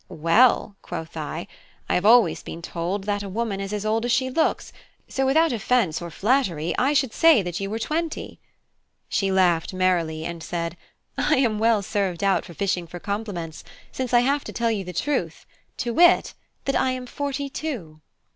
[0.09, 1.45] "Well," quoth I,
[1.87, 4.73] "I have always been told that a woman is as old as she looks,
[5.07, 8.39] so without offence or flattery, I should say that you were twenty."
[9.09, 10.75] She laughed merrily, and said,
[11.19, 14.83] "I am well served out for fishing for compliments, since I have to tell you
[14.83, 15.45] the truth,
[15.77, 16.33] to wit,
[16.65, 18.01] that I am forty two."